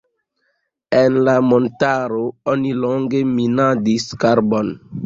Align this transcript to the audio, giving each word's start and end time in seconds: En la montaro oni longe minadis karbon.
En 0.99 1.19
la 1.27 1.35
montaro 1.49 2.25
oni 2.55 2.75
longe 2.87 3.25
minadis 3.37 4.13
karbon. 4.27 4.79